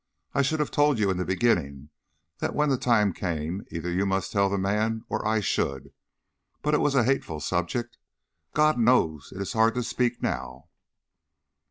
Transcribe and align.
I 0.33 0.41
should 0.41 0.59
have 0.59 0.71
told 0.71 0.97
you 0.97 1.11
in 1.11 1.17
the 1.17 1.23
beginning 1.25 1.91
that 2.39 2.55
when 2.55 2.69
the 2.69 2.77
time 2.79 3.13
came 3.13 3.63
either 3.69 3.91
you 3.91 4.07
must 4.07 4.31
tell 4.31 4.49
the 4.49 4.57
man 4.57 5.03
or 5.09 5.23
I 5.27 5.41
should; 5.41 5.93
but 6.63 6.73
it 6.73 6.79
was 6.81 6.95
a 6.95 7.03
hateful 7.03 7.39
subject. 7.39 7.99
God 8.55 8.79
knows 8.79 9.31
it 9.31 9.39
is 9.43 9.53
hard 9.53 9.75
to 9.75 9.83
speak 9.83 10.19
now." 10.19 10.69